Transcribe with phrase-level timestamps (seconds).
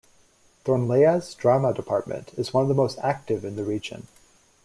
[0.65, 4.07] Thornlea's Drama Department is one of the most active in the region.